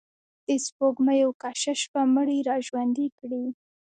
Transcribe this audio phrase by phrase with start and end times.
[0.47, 3.45] د سپوږمیو کشش به مړي را ژوندي کړي.